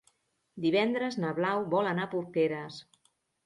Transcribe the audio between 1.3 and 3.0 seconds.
Blau vol anar a Porqueres.